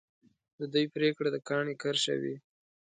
د 0.59 0.61
دوی 0.73 0.85
پرېکړه 0.95 1.29
د 1.31 1.37
کاڼي 1.47 1.75
کرښه 1.81 2.15
وي. 2.21 2.35